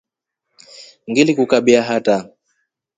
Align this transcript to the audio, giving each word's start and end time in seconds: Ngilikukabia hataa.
Ngilikukabia 1.09 1.81
hataa. 1.83 2.23